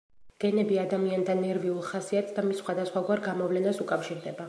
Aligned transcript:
გენები 0.43 0.79
ადამიანთა 0.83 1.35
ნერვიულ 1.43 1.85
ხასიათს 1.91 2.37
და 2.39 2.47
მის 2.49 2.61
სხვადასხვაგვარ 2.65 3.27
გამოვლენას 3.31 3.87
უკავშირდება. 3.89 4.39